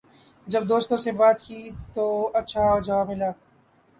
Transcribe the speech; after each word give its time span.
جب 0.47 0.63
دوستوں 0.69 0.97
سے 0.97 1.11
بات 1.11 1.41
کی 1.41 1.69
تو 1.93 2.05
اچھا 2.33 2.63
جواب 2.79 3.09
ملا 3.09 3.31